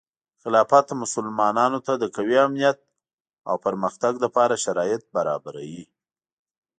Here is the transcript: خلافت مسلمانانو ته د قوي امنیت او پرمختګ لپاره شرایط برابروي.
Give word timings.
خلافت 0.41 0.87
مسلمانانو 1.03 1.79
ته 1.85 1.93
د 1.97 2.03
قوي 2.15 2.37
امنیت 2.45 2.77
او 3.49 3.55
پرمختګ 3.65 4.13
لپاره 4.25 4.61
شرایط 4.65 5.03
برابروي. 5.15 5.83